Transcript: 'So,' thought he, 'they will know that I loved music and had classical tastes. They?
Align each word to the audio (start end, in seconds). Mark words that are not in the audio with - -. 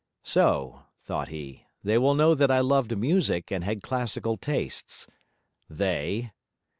'So,' 0.23 0.81
thought 1.03 1.27
he, 1.27 1.67
'they 1.83 1.99
will 1.99 2.15
know 2.15 2.33
that 2.33 2.49
I 2.49 2.59
loved 2.59 2.97
music 2.97 3.51
and 3.51 3.63
had 3.63 3.83
classical 3.83 4.35
tastes. 4.35 5.05
They? 5.69 6.31